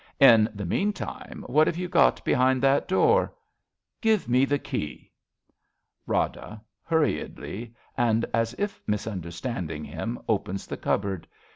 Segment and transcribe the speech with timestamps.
[0.19, 3.33] In the meantime, what have you got behind that door?
[4.01, 5.11] Give me the key.
[6.07, 11.27] Rada {hurriedly, and as if misunder standing him,, opens the cupboard.